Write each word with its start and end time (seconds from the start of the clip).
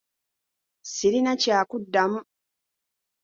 Sirina 0.93 1.31
kyakuddamu. 1.41 2.19